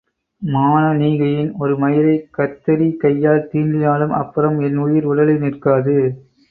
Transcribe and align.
மானனீகையின் 0.41 1.51
ஒரு 1.59 1.77
மயிரைக் 1.77 2.25
கத்தரிகையால் 2.37 3.47
தீண்டினாலும் 3.53 4.15
அப்புறம் 4.21 4.59
என் 4.61 4.79
உயிர் 4.79 5.05
உடலில் 5.05 5.43
நிற்காது! 5.45 5.97